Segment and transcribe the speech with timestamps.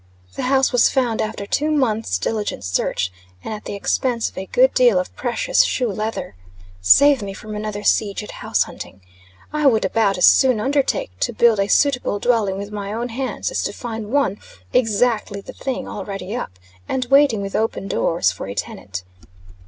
[0.35, 3.11] The house was found after two months' diligent search,
[3.43, 6.33] and at the expense of a good deal of precious shoe leather.
[6.81, 9.01] Save me from another siege at house hunting!
[9.53, 13.51] I would about as soon undertake to build a suitable dwelling with my own hands,
[13.51, 14.39] as to find one
[14.73, 16.57] "exactly the thing" already up,
[16.89, 19.03] and waiting with open doors for a tenant.